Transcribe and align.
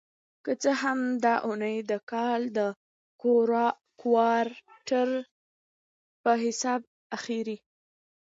که 0.45 0.51
څه 0.61 0.71
هم 0.81 0.99
دا 1.25 1.35
اونۍ 1.47 1.77
د 1.91 1.93
کال 2.11 2.41
د 2.57 2.59
کوارټر 4.01 5.09
په 6.23 6.31
حساب 6.43 6.81
اخېری 7.17 7.57